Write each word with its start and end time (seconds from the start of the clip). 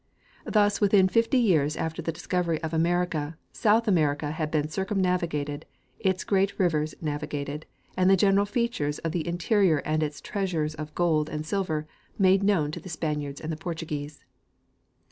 Thus 0.47 0.81
within 0.81 1.07
fifty 1.07 1.37
years 1.37 1.77
after 1.77 2.01
the 2.01 2.11
discovery 2.11 2.59
of 2.63 2.73
America, 2.73 3.37
South 3.53 3.87
America 3.87 4.31
had 4.31 4.49
been 4.49 4.67
circumnavigated, 4.67 5.67
its 5.99 6.23
great 6.23 6.57
rivers 6.57 6.95
navigated, 7.01 7.67
and 7.95 8.09
the 8.09 8.17
general 8.17 8.47
features 8.47 8.97
of 8.97 9.11
the 9.11 9.27
interior 9.27 9.77
and 9.85 10.01
its 10.01 10.19
treasures 10.19 10.73
of 10.73 10.95
gold 10.95 11.29
and 11.29 11.45
silver 11.45 11.85
made 12.17 12.41
known 12.41 12.71
to 12.71 12.79
the 12.79 12.89
Spaniards 12.89 13.39
and 13.39 13.59
Portuguese. 13.59 14.25